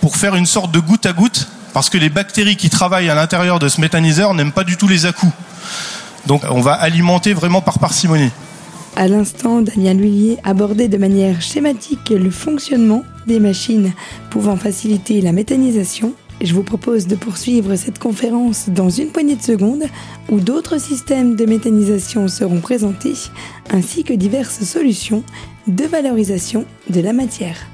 pour 0.01 0.17
faire 0.17 0.35
une 0.35 0.45
sorte 0.45 0.69
de 0.69 0.81
goutte 0.81 1.05
à 1.05 1.13
goutte, 1.13 1.47
parce 1.71 1.89
que 1.89 1.97
les 1.97 2.09
bactéries 2.09 2.57
qui 2.57 2.69
travaillent 2.69 3.09
à 3.09 3.15
l'intérieur 3.15 3.57
de 3.57 3.69
ce 3.69 3.79
méthaniseur 3.79 4.33
n'aiment 4.33 4.51
pas 4.51 4.65
du 4.65 4.75
tout 4.75 4.89
les 4.89 5.05
à-coups. 5.05 5.31
Donc 6.25 6.41
on 6.49 6.59
va 6.59 6.73
alimenter 6.73 7.31
vraiment 7.31 7.61
par 7.61 7.79
parcimonie. 7.79 8.31
À 8.97 9.07
l'instant, 9.07 9.61
Daniel 9.61 10.01
Huillier 10.01 10.39
abordait 10.43 10.89
de 10.89 10.97
manière 10.97 11.41
schématique 11.41 12.09
le 12.09 12.31
fonctionnement 12.31 13.03
des 13.25 13.39
machines 13.39 13.93
pouvant 14.29 14.57
faciliter 14.57 15.21
la 15.21 15.31
méthanisation. 15.31 16.11
Je 16.41 16.53
vous 16.53 16.63
propose 16.63 17.07
de 17.07 17.15
poursuivre 17.15 17.77
cette 17.77 17.99
conférence 17.99 18.65
dans 18.67 18.89
une 18.89 19.07
poignée 19.07 19.37
de 19.37 19.41
secondes 19.41 19.85
où 20.29 20.41
d'autres 20.41 20.81
systèmes 20.81 21.37
de 21.37 21.45
méthanisation 21.45 22.27
seront 22.27 22.59
présentés 22.59 23.13
ainsi 23.71 24.03
que 24.03 24.11
diverses 24.11 24.63
solutions 24.63 25.23
de 25.67 25.85
valorisation 25.85 26.65
de 26.89 27.01
la 27.01 27.13
matière. 27.13 27.72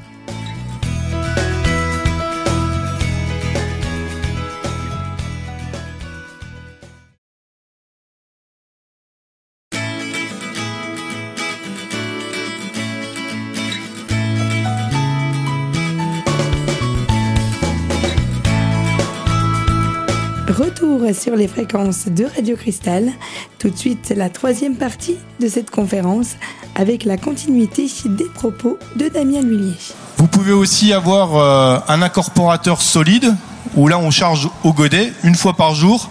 Sur 21.13 21.36
les 21.36 21.48
fréquences 21.48 22.08
de 22.08 22.25
Radio 22.25 22.56
Cristal. 22.56 23.12
Tout 23.58 23.70
de 23.70 23.78
suite, 23.78 24.13
la 24.16 24.30
troisième 24.30 24.75
partie 24.75 25.18
de 25.39 25.48
cette 25.48 25.70
conférence 25.70 26.36
avec 26.75 27.04
la 27.04 27.18
continuité 27.18 27.88
des 28.06 28.25
propos 28.25 28.78
de 28.96 29.08
Damien 29.08 29.42
Lullier. 29.42 29.78
Vous 30.18 30.28
pouvez 30.28 30.51
aussi 30.51 30.94
avoir 30.94 31.36
euh, 31.36 31.80
un 31.88 32.01
incorporateur 32.01 32.82
solide 32.82 33.36
où 33.75 33.88
là 33.88 34.00
on 34.00 34.12
charge 34.12 34.50
au 34.63 34.74
godet 34.74 35.12
une 35.24 35.36
fois 35.36 35.54
par 35.54 35.74
jour. 35.74 36.10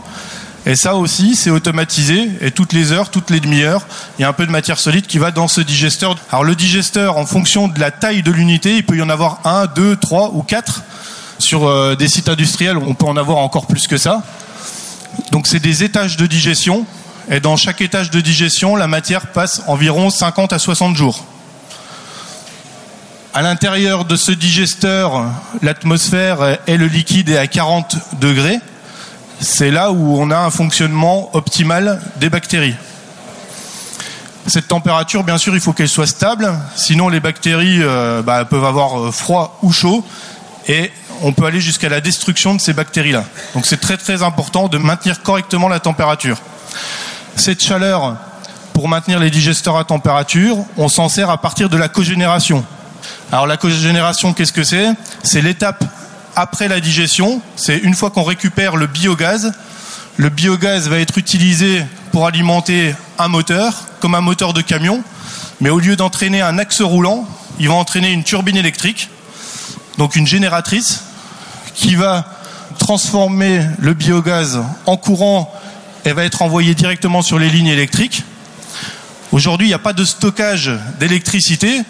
Et 0.66 0.76
ça 0.76 0.96
aussi, 0.96 1.34
c'est 1.34 1.50
automatisé. 1.50 2.28
Et 2.40 2.50
toutes 2.50 2.72
les 2.72 2.92
heures, 2.92 3.10
toutes 3.10 3.30
les 3.30 3.40
demi-heures, 3.40 3.86
il 4.18 4.22
y 4.22 4.24
a 4.24 4.28
un 4.28 4.32
peu 4.32 4.46
de 4.46 4.50
matière 4.50 4.78
solide 4.78 5.06
qui 5.06 5.18
va 5.18 5.30
dans 5.30 5.48
ce 5.48 5.60
digesteur. 5.60 6.16
Alors 6.30 6.44
le 6.44 6.54
digesteur, 6.54 7.16
en 7.16 7.26
fonction 7.26 7.68
de 7.68 7.80
la 7.80 7.90
taille 7.90 8.22
de 8.22 8.30
l'unité, 8.30 8.76
il 8.76 8.84
peut 8.84 8.96
y 8.96 9.02
en 9.02 9.08
avoir 9.08 9.40
un, 9.44 9.66
deux, 9.66 9.96
trois 9.96 10.32
ou 10.34 10.42
quatre. 10.42 10.82
Sur 11.38 11.66
euh, 11.66 11.94
des 11.94 12.08
sites 12.08 12.28
industriels, 12.28 12.76
on 12.76 12.94
peut 12.94 13.06
en 13.06 13.16
avoir 13.16 13.38
encore 13.38 13.66
plus 13.66 13.86
que 13.86 13.96
ça. 13.96 14.22
Donc 15.32 15.46
c'est 15.46 15.60
des 15.60 15.84
étages 15.84 16.16
de 16.16 16.26
digestion. 16.26 16.86
Et 17.30 17.40
dans 17.40 17.56
chaque 17.56 17.80
étage 17.80 18.10
de 18.10 18.20
digestion, 18.20 18.74
la 18.76 18.86
matière 18.86 19.26
passe 19.28 19.62
environ 19.66 20.10
50 20.10 20.52
à 20.52 20.58
60 20.58 20.96
jours. 20.96 21.24
À 23.34 23.42
l'intérieur 23.42 24.04
de 24.06 24.16
ce 24.16 24.32
digesteur, 24.32 25.26
l'atmosphère 25.62 26.58
et 26.66 26.78
le 26.78 26.86
liquide 26.86 27.28
est 27.28 27.36
à 27.36 27.46
40 27.46 27.96
degrés. 28.20 28.58
C'est 29.40 29.70
là 29.70 29.92
où 29.92 30.18
on 30.18 30.30
a 30.30 30.38
un 30.38 30.50
fonctionnement 30.50 31.30
optimal 31.34 32.00
des 32.16 32.30
bactéries. 32.30 32.74
Cette 34.46 34.68
température, 34.68 35.24
bien 35.24 35.36
sûr, 35.36 35.54
il 35.54 35.60
faut 35.60 35.74
qu'elle 35.74 35.88
soit 35.88 36.06
stable, 36.06 36.50
sinon 36.74 37.10
les 37.10 37.20
bactéries 37.20 37.82
euh, 37.82 38.22
bah, 38.22 38.46
peuvent 38.46 38.64
avoir 38.64 38.98
euh, 38.98 39.10
froid 39.10 39.58
ou 39.62 39.72
chaud, 39.72 40.02
et 40.68 40.92
on 41.22 41.32
peut 41.32 41.46
aller 41.46 41.60
jusqu'à 41.60 41.88
la 41.88 42.00
destruction 42.00 42.54
de 42.54 42.60
ces 42.60 42.72
bactéries-là. 42.72 43.24
Donc 43.54 43.66
c'est 43.66 43.80
très 43.80 43.96
très 43.96 44.22
important 44.22 44.68
de 44.68 44.78
maintenir 44.78 45.22
correctement 45.22 45.68
la 45.68 45.80
température. 45.80 46.38
Cette 47.34 47.62
chaleur, 47.62 48.16
pour 48.74 48.88
maintenir 48.88 49.18
les 49.18 49.30
digesteurs 49.30 49.76
à 49.76 49.84
température, 49.84 50.58
on 50.76 50.88
s'en 50.88 51.08
sert 51.08 51.30
à 51.30 51.40
partir 51.40 51.68
de 51.68 51.76
la 51.76 51.88
cogénération. 51.88 52.64
Alors 53.32 53.46
la 53.46 53.56
cogénération, 53.56 54.32
qu'est-ce 54.32 54.52
que 54.52 54.64
c'est? 54.64 54.88
C'est 55.22 55.40
l'étape 55.40 55.84
après 56.36 56.68
la 56.68 56.80
digestion. 56.80 57.40
C'est 57.56 57.78
une 57.78 57.94
fois 57.94 58.10
qu'on 58.10 58.22
récupère 58.22 58.76
le 58.76 58.86
biogaz. 58.86 59.52
Le 60.16 60.28
biogaz 60.28 60.88
va 60.88 60.98
être 60.98 61.18
utilisé 61.18 61.84
pour 62.12 62.26
alimenter 62.26 62.94
un 63.18 63.28
moteur, 63.28 63.72
comme 64.00 64.14
un 64.14 64.20
moteur 64.20 64.52
de 64.52 64.60
camion. 64.60 65.02
Mais 65.60 65.70
au 65.70 65.78
lieu 65.78 65.96
d'entraîner 65.96 66.42
un 66.42 66.58
axe 66.58 66.80
roulant, 66.80 67.26
il 67.58 67.68
va 67.68 67.74
entraîner 67.74 68.12
une 68.12 68.24
turbine 68.24 68.56
électrique, 68.56 69.10
donc 69.98 70.16
une 70.16 70.26
génératrice 70.26 71.02
qui 71.74 71.96
va 71.96 72.24
transformer 72.78 73.62
le 73.78 73.92
biogaz 73.92 74.60
en 74.86 74.96
courant 74.96 75.52
et 76.04 76.12
va 76.12 76.24
être 76.24 76.42
envoyé 76.42 76.74
directement 76.74 77.20
sur 77.20 77.38
les 77.38 77.50
lignes 77.50 77.66
électriques. 77.66 78.22
Aujourd'hui, 79.32 79.66
il 79.66 79.70
n'y 79.70 79.74
a 79.74 79.80
pas 79.80 79.92
de 79.92 80.04
stockage 80.04 80.70
d'électricité, 81.00 81.82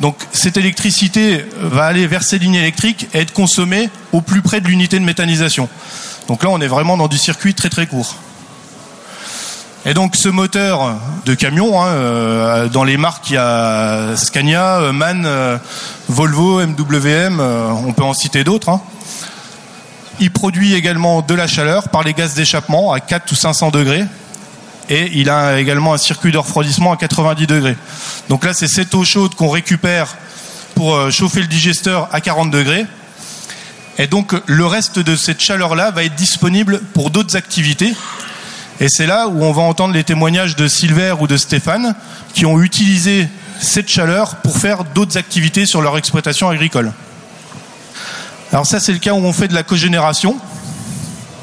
donc 0.00 0.16
cette 0.32 0.56
électricité 0.56 1.44
va 1.58 1.86
aller 1.86 2.06
vers 2.06 2.24
ces 2.24 2.38
lignes 2.38 2.56
électriques 2.56 3.06
et 3.14 3.20
être 3.20 3.32
consommée 3.32 3.88
au 4.12 4.20
plus 4.20 4.42
près 4.42 4.60
de 4.60 4.66
l'unité 4.66 4.98
de 4.98 5.04
méthanisation. 5.04 5.68
Donc 6.28 6.42
là, 6.42 6.50
on 6.50 6.60
est 6.60 6.66
vraiment 6.66 6.96
dans 6.96 7.08
du 7.08 7.18
circuit 7.18 7.54
très 7.54 7.70
très 7.70 7.86
court. 7.86 8.16
Et 9.84 9.94
donc 9.94 10.14
ce 10.14 10.28
moteur 10.28 10.96
de 11.26 11.34
camion, 11.34 11.82
hein, 11.82 11.88
euh, 11.88 12.68
dans 12.68 12.84
les 12.84 12.96
marques, 12.96 13.30
il 13.30 13.34
y 13.34 13.36
a 13.36 14.16
Scania, 14.16 14.92
MAN, 14.92 15.24
euh, 15.24 15.58
Volvo, 16.08 16.64
MWM, 16.64 17.40
euh, 17.40 17.68
on 17.70 17.92
peut 17.92 18.04
en 18.04 18.14
citer 18.14 18.44
d'autres. 18.44 18.68
Hein. 18.68 18.80
Il 20.20 20.30
produit 20.30 20.74
également 20.74 21.20
de 21.20 21.34
la 21.34 21.48
chaleur 21.48 21.88
par 21.88 22.04
les 22.04 22.14
gaz 22.14 22.34
d'échappement 22.34 22.92
à 22.92 23.00
4 23.00 23.32
ou 23.32 23.34
500 23.34 23.70
degrés. 23.70 24.04
Et 24.88 25.10
il 25.14 25.30
a 25.30 25.58
également 25.58 25.94
un 25.94 25.98
circuit 25.98 26.30
de 26.30 26.38
refroidissement 26.38 26.92
à 26.92 26.96
90 26.96 27.46
degrés. 27.48 27.76
Donc 28.28 28.44
là, 28.44 28.52
c'est 28.52 28.68
cette 28.68 28.94
eau 28.94 29.04
chaude 29.04 29.34
qu'on 29.34 29.48
récupère 29.48 30.16
pour 30.76 30.94
euh, 30.94 31.10
chauffer 31.10 31.40
le 31.40 31.46
digesteur 31.46 32.08
à 32.12 32.20
40 32.20 32.50
degrés. 32.52 32.86
Et 33.98 34.06
donc, 34.06 34.32
le 34.46 34.66
reste 34.66 35.00
de 35.00 35.16
cette 35.16 35.40
chaleur-là 35.40 35.90
va 35.90 36.04
être 36.04 36.14
disponible 36.14 36.80
pour 36.94 37.10
d'autres 37.10 37.36
activités. 37.36 37.94
Et 38.82 38.88
c'est 38.88 39.06
là 39.06 39.28
où 39.28 39.44
on 39.44 39.52
va 39.52 39.62
entendre 39.62 39.94
les 39.94 40.02
témoignages 40.02 40.56
de 40.56 40.66
Silver 40.66 41.14
ou 41.20 41.28
de 41.28 41.36
Stéphane 41.36 41.94
qui 42.34 42.46
ont 42.46 42.60
utilisé 42.60 43.28
cette 43.60 43.88
chaleur 43.88 44.34
pour 44.38 44.58
faire 44.58 44.82
d'autres 44.82 45.16
activités 45.16 45.66
sur 45.66 45.82
leur 45.82 45.96
exploitation 45.96 46.48
agricole. 46.48 46.92
Alors 48.52 48.66
ça, 48.66 48.80
c'est 48.80 48.92
le 48.92 48.98
cas 48.98 49.12
où 49.12 49.24
on 49.24 49.32
fait 49.32 49.46
de 49.46 49.54
la 49.54 49.62
cogénération. 49.62 50.36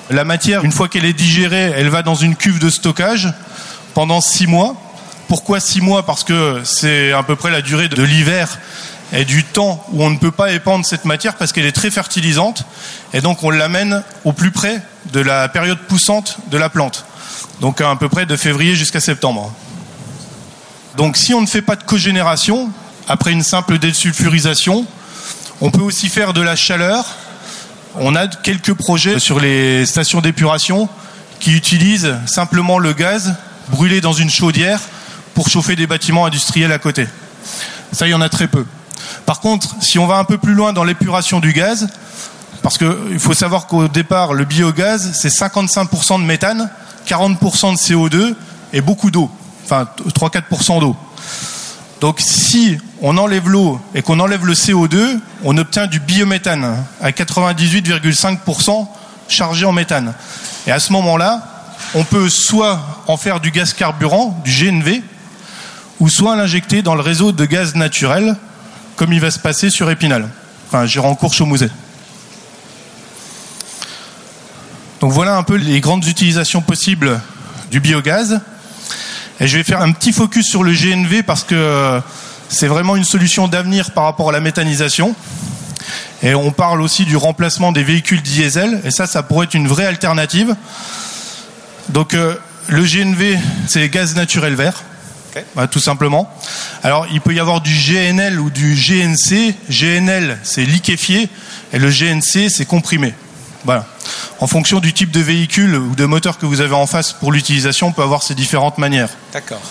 La 0.09 0.25
matière, 0.25 0.65
une 0.65 0.73
fois 0.73 0.89
qu'elle 0.89 1.05
est 1.05 1.13
digérée, 1.13 1.71
elle 1.77 1.87
va 1.87 2.01
dans 2.01 2.13
une 2.13 2.35
cuve 2.35 2.59
de 2.59 2.69
stockage 2.69 3.31
pendant 3.93 4.19
six 4.19 4.45
mois. 4.45 4.75
Pourquoi 5.29 5.61
six 5.61 5.79
mois? 5.79 6.05
Parce 6.05 6.25
que 6.25 6.59
c'est 6.65 7.13
à 7.13 7.23
peu 7.23 7.37
près 7.37 7.51
la 7.51 7.61
durée 7.61 7.87
de 7.87 8.03
l'hiver 8.03 8.59
et 9.13 9.23
du 9.23 9.45
temps 9.45 9.81
où 9.93 10.03
on 10.03 10.09
ne 10.09 10.17
peut 10.17 10.31
pas 10.31 10.51
épandre 10.51 10.85
cette 10.85 11.05
matière 11.05 11.35
parce 11.35 11.53
qu'elle 11.53 11.65
est 11.65 11.71
très 11.71 11.89
fertilisante 11.89 12.65
et 13.13 13.21
donc 13.21 13.43
on 13.43 13.49
l'amène 13.49 14.03
au 14.25 14.33
plus 14.33 14.51
près 14.51 14.81
de 15.13 15.21
la 15.21 15.47
période 15.47 15.79
poussante 15.87 16.39
de 16.51 16.57
la 16.57 16.67
plante. 16.67 17.05
Donc 17.61 17.81
à 17.81 17.95
peu 17.95 18.09
près 18.09 18.25
de 18.25 18.35
février 18.35 18.75
jusqu'à 18.75 18.99
septembre. 18.99 19.53
Donc 20.97 21.17
si 21.17 21.33
on 21.33 21.41
ne 21.41 21.47
fait 21.47 21.61
pas 21.61 21.75
de 21.75 21.83
cogénération, 21.83 22.69
après 23.07 23.31
une 23.31 23.43
simple 23.43 23.79
désulfurisation, 23.79 24.85
on 25.61 25.71
peut 25.71 25.81
aussi 25.81 26.09
faire 26.09 26.33
de 26.33 26.41
la 26.41 26.55
chaleur. 26.55 27.05
On 27.95 28.15
a 28.15 28.27
quelques 28.27 28.73
projets 28.73 29.19
sur 29.19 29.39
les 29.39 29.85
stations 29.85 30.21
d'épuration 30.21 30.87
qui 31.39 31.53
utilisent 31.53 32.15
simplement 32.25 32.79
le 32.79 32.93
gaz 32.93 33.35
brûlé 33.69 34.01
dans 34.01 34.13
une 34.13 34.29
chaudière 34.29 34.79
pour 35.33 35.49
chauffer 35.49 35.75
des 35.75 35.87
bâtiments 35.87 36.25
industriels 36.25 36.71
à 36.71 36.79
côté. 36.79 37.07
Ça, 37.91 38.07
il 38.07 38.11
y 38.11 38.13
en 38.13 38.21
a 38.21 38.29
très 38.29 38.47
peu. 38.47 38.65
Par 39.25 39.39
contre, 39.39 39.75
si 39.81 39.99
on 39.99 40.07
va 40.07 40.17
un 40.17 40.23
peu 40.23 40.37
plus 40.37 40.53
loin 40.53 40.73
dans 40.73 40.83
l'épuration 40.83 41.39
du 41.39 41.53
gaz, 41.53 41.87
parce 42.61 42.77
qu'il 42.77 43.19
faut 43.19 43.33
savoir 43.33 43.67
qu'au 43.67 43.87
départ, 43.87 44.33
le 44.33 44.45
biogaz, 44.45 45.11
c'est 45.13 45.29
55% 45.29 46.21
de 46.21 46.25
méthane, 46.25 46.69
40% 47.09 47.71
de 47.71 47.77
CO2 47.77 48.35
et 48.71 48.81
beaucoup 48.81 49.09
d'eau, 49.09 49.31
enfin 49.65 49.87
3-4% 49.97 50.79
d'eau. 50.79 50.95
Donc 52.01 52.19
si 52.19 52.77
on 53.01 53.17
enlève 53.17 53.49
l'eau 53.49 53.81
et 53.95 54.01
qu'on 54.01 54.19
enlève 54.19 54.45
le 54.45 54.53
CO2, 54.53 55.19
on 55.43 55.57
obtient 55.57 55.87
du 55.87 55.99
biométhane 55.99 56.83
à 57.01 57.11
98,5% 57.11 58.87
chargé 59.27 59.65
en 59.65 59.71
méthane. 59.71 60.13
Et 60.67 60.71
à 60.71 60.79
ce 60.79 60.93
moment-là, 60.93 61.41
on 61.95 62.03
peut 62.03 62.29
soit 62.29 62.79
en 63.07 63.17
faire 63.17 63.39
du 63.39 63.51
gaz 63.51 63.73
carburant, 63.73 64.39
du 64.43 64.51
GNV, 64.51 65.01
ou 65.99 66.09
soit 66.09 66.35
l'injecter 66.35 66.81
dans 66.81 66.95
le 66.95 67.01
réseau 67.01 67.31
de 67.31 67.45
gaz 67.45 67.75
naturel, 67.75 68.35
comme 68.95 69.13
il 69.13 69.19
va 69.19 69.31
se 69.31 69.39
passer 69.39 69.69
sur 69.69 69.89
Épinal, 69.89 70.29
enfin 70.67 70.85
Gironcourt 70.85 71.33
Donc 74.99 75.11
voilà 75.11 75.37
un 75.37 75.43
peu 75.43 75.55
les 75.55 75.79
grandes 75.79 76.05
utilisations 76.05 76.61
possibles 76.61 77.21
du 77.71 77.79
biogaz. 77.79 78.41
Et 79.39 79.47
je 79.47 79.57
vais 79.57 79.63
faire 79.63 79.81
un 79.81 79.91
petit 79.91 80.11
focus 80.11 80.47
sur 80.47 80.63
le 80.63 80.73
GNV 80.73 81.23
parce 81.23 81.43
que 81.43 82.01
c'est 82.49 82.67
vraiment 82.67 82.95
une 82.95 83.05
solution 83.05 83.47
d'avenir 83.47 83.91
par 83.91 84.03
rapport 84.03 84.29
à 84.29 84.31
la 84.33 84.41
méthanisation. 84.41 85.15
Et 86.21 86.35
on 86.35 86.51
parle 86.51 86.81
aussi 86.81 87.05
du 87.05 87.15
remplacement 87.15 87.71
des 87.71 87.83
véhicules 87.83 88.21
diesel. 88.21 88.81
Et 88.83 88.91
ça, 88.91 89.07
ça 89.07 89.23
pourrait 89.23 89.45
être 89.45 89.53
une 89.53 89.67
vraie 89.67 89.85
alternative. 89.85 90.55
Donc 91.89 92.13
euh, 92.13 92.35
le 92.67 92.83
GNV, 92.83 93.37
c'est 93.67 93.87
gaz 93.89 94.15
naturel 94.15 94.55
vert. 94.55 94.83
tout 95.71 95.79
simplement. 95.79 96.29
Alors, 96.83 97.07
il 97.11 97.21
peut 97.21 97.33
y 97.33 97.39
avoir 97.39 97.61
du 97.61 97.73
GNL 97.73 98.39
ou 98.39 98.49
du 98.49 98.75
GNC. 98.75 99.55
GNL, 99.69 100.37
c'est 100.43 100.65
liquéfié, 100.65 101.29
et 101.71 101.79
le 101.79 101.89
GNC, 101.89 102.49
c'est 102.49 102.65
comprimé. 102.65 103.13
Voilà. 103.63 103.85
En 104.41 104.47
fonction 104.47 104.79
du 104.79 104.93
type 104.93 105.11
de 105.11 105.19
véhicule 105.19 105.75
ou 105.75 105.95
de 105.95 106.05
moteur 106.05 106.37
que 106.37 106.45
vous 106.45 106.61
avez 106.61 106.73
en 106.73 106.87
face 106.87 107.11
pour 107.11 107.31
l'utilisation, 107.31 107.87
on 107.87 107.91
peut 107.91 108.03
avoir 108.03 108.23
ces 108.23 108.35
différentes 108.35 108.77
manières. 108.77 109.09
D'accord. 109.33 109.61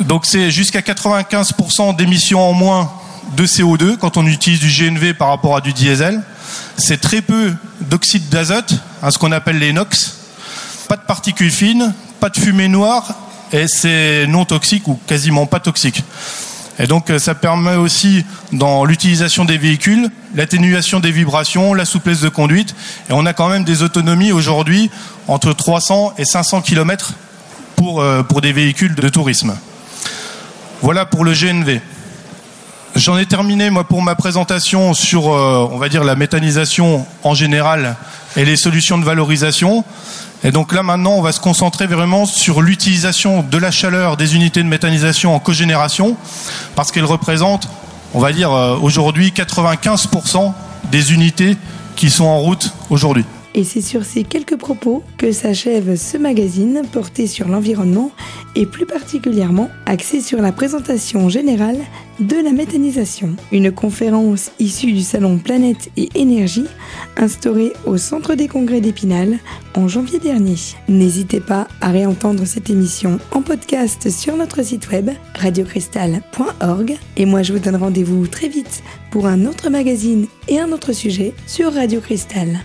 Donc 0.00 0.24
c'est 0.24 0.50
jusqu'à 0.50 0.80
95% 0.80 1.96
d'émissions 1.96 2.40
en 2.40 2.54
moins 2.54 2.90
de 3.36 3.46
CO2 3.46 3.96
quand 3.98 4.16
on 4.16 4.26
utilise 4.26 4.60
du 4.60 4.68
GNV 4.68 5.14
par 5.14 5.28
rapport 5.28 5.56
à 5.56 5.60
du 5.60 5.72
diesel. 5.72 6.22
C'est 6.76 7.00
très 7.00 7.20
peu 7.20 7.54
d'oxyde 7.80 8.28
d'azote, 8.28 8.74
hein, 9.02 9.10
ce 9.10 9.18
qu'on 9.18 9.32
appelle 9.32 9.58
les 9.58 9.72
NOx. 9.72 10.16
Pas 10.88 10.96
de 10.96 11.02
particules 11.02 11.50
fines, 11.50 11.94
pas 12.20 12.30
de 12.30 12.38
fumée 12.38 12.68
noire 12.68 13.14
et 13.52 13.68
c'est 13.68 14.26
non 14.26 14.44
toxique 14.44 14.88
ou 14.88 14.98
quasiment 15.06 15.46
pas 15.46 15.60
toxique. 15.60 16.02
Et 16.78 16.86
donc 16.86 17.10
euh, 17.10 17.18
ça 17.18 17.34
permet 17.34 17.76
aussi 17.76 18.24
dans 18.52 18.84
l'utilisation 18.84 19.44
des 19.44 19.58
véhicules 19.58 20.10
l'atténuation 20.34 21.00
des 21.00 21.12
vibrations, 21.12 21.74
la 21.74 21.84
souplesse 21.84 22.20
de 22.20 22.28
conduite 22.28 22.74
et 23.08 23.12
on 23.12 23.26
a 23.26 23.32
quand 23.32 23.48
même 23.48 23.64
des 23.64 23.82
autonomies 23.82 24.32
aujourd'hui 24.32 24.90
entre 25.28 25.52
300 25.52 26.14
et 26.18 26.24
500 26.24 26.62
km 26.62 27.14
pour, 27.76 28.00
euh, 28.00 28.22
pour 28.22 28.40
des 28.40 28.52
véhicules 28.52 28.94
de 28.94 29.08
tourisme. 29.08 29.56
Voilà 30.82 31.06
pour 31.06 31.24
le 31.24 31.32
GNV. 31.32 31.80
J'en 32.96 33.18
ai 33.18 33.26
terminé 33.26 33.70
moi 33.70 33.82
pour 33.82 34.02
ma 34.02 34.14
présentation 34.14 34.94
sur 34.94 35.32
euh, 35.32 35.68
on 35.72 35.78
va 35.78 35.88
dire 35.88 36.04
la 36.04 36.14
méthanisation 36.14 37.04
en 37.24 37.34
général 37.34 37.96
et 38.36 38.44
les 38.44 38.54
solutions 38.54 38.98
de 38.98 39.04
valorisation. 39.04 39.84
Et 40.44 40.52
donc 40.52 40.72
là 40.72 40.84
maintenant, 40.84 41.14
on 41.14 41.20
va 41.20 41.32
se 41.32 41.40
concentrer 41.40 41.88
vraiment 41.88 42.24
sur 42.24 42.62
l'utilisation 42.62 43.42
de 43.42 43.58
la 43.58 43.72
chaleur 43.72 44.16
des 44.16 44.36
unités 44.36 44.62
de 44.62 44.68
méthanisation 44.68 45.34
en 45.34 45.40
cogénération, 45.40 46.16
parce 46.76 46.92
qu'elles 46.92 47.04
représentent, 47.04 47.68
on 48.14 48.20
va 48.20 48.32
dire 48.32 48.52
euh, 48.52 48.76
aujourd'hui, 48.80 49.32
95% 49.34 50.52
des 50.92 51.12
unités 51.12 51.56
qui 51.96 52.10
sont 52.10 52.26
en 52.26 52.38
route 52.38 52.72
aujourd'hui. 52.90 53.24
Et 53.56 53.64
c'est 53.64 53.80
sur 53.80 54.04
ces 54.04 54.22
quelques 54.22 54.56
propos 54.56 55.02
que 55.16 55.32
s'achève 55.32 55.96
ce 55.96 56.16
magazine 56.16 56.82
porté 56.92 57.26
sur 57.26 57.48
l'environnement 57.48 58.10
et 58.54 58.66
plus 58.66 58.86
particulièrement 58.86 59.68
axé 59.86 60.20
sur 60.20 60.40
la 60.40 60.52
présentation 60.52 61.28
générale 61.28 61.78
de 62.20 62.36
la 62.36 62.52
méthanisation. 62.52 63.36
Une 63.52 63.72
conférence 63.72 64.50
issue 64.58 64.92
du 64.92 65.02
salon 65.02 65.38
Planète 65.38 65.90
et 65.96 66.08
Énergie 66.14 66.66
instaurée 67.16 67.72
au 67.86 67.96
Centre 67.96 68.34
des 68.34 68.48
Congrès 68.48 68.80
d'Épinal 68.80 69.38
en 69.74 69.88
janvier 69.88 70.18
dernier. 70.18 70.56
N'hésitez 70.88 71.40
pas 71.40 71.68
à 71.80 71.90
réentendre 71.90 72.46
cette 72.46 72.70
émission 72.70 73.18
en 73.32 73.42
podcast 73.42 74.10
sur 74.10 74.36
notre 74.36 74.62
site 74.62 74.90
web 74.90 75.10
radiocristal.org 75.34 76.96
et 77.16 77.26
moi 77.26 77.42
je 77.42 77.52
vous 77.52 77.58
donne 77.58 77.76
rendez-vous 77.76 78.26
très 78.26 78.48
vite 78.48 78.82
pour 79.10 79.26
un 79.26 79.46
autre 79.46 79.70
magazine 79.70 80.26
et 80.48 80.58
un 80.58 80.72
autre 80.72 80.92
sujet 80.92 81.34
sur 81.46 81.72
Radio 81.72 82.00
Cristal. 82.00 82.60